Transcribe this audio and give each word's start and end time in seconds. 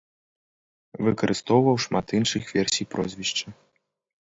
Выкарыстоўваў 1.09 1.75
шмат 1.85 2.07
іншых 2.23 2.43
версій 2.59 2.89
прозвішча. 2.97 3.61